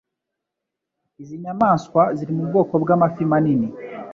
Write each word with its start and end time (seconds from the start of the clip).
Izi 1.21 1.35
nyamaswa 1.43 2.01
ziri 2.17 2.31
mu 2.37 2.43
bwoko 2.49 2.73
bw'amafi 2.83 3.21
manini; 3.29 3.67